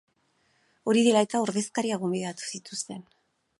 [0.93, 3.07] Hori dela eta, ordezkariak gonbidatu zituzten.